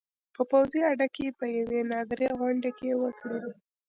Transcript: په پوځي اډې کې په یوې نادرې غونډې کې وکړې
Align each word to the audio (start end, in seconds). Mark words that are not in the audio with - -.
په 0.35 0.41
پوځي 0.51 0.79
اډې 0.91 1.07
کې 1.15 1.25
په 1.39 1.45
یوې 1.57 1.79
نادرې 1.91 2.29
غونډې 2.39 2.71
کې 2.79 2.89
وکړې 3.03 3.39